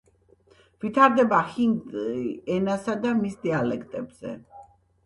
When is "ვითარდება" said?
0.85-1.41